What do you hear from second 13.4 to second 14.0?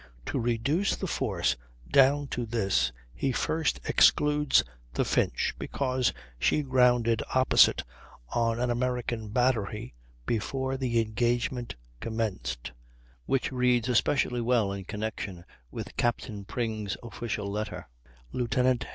reads